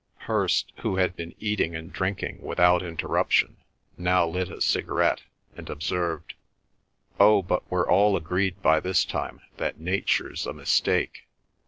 Hirst, 0.21 0.73
who 0.77 0.95
had 0.95 1.15
been 1.15 1.35
eating 1.39 1.75
and 1.75 1.93
drinking 1.93 2.41
without 2.41 2.81
interruption, 2.81 3.57
now 3.99 4.25
lit 4.25 4.49
a 4.49 4.59
cigarette, 4.59 5.21
and 5.55 5.69
observed, 5.69 6.33
"Oh, 7.19 7.43
but 7.43 7.69
we're 7.69 7.87
all 7.87 8.15
agreed 8.17 8.63
by 8.63 8.79
this 8.79 9.05
time 9.05 9.41
that 9.57 9.79
nature's 9.79 10.47
a 10.47 10.53
mistake. 10.53 11.27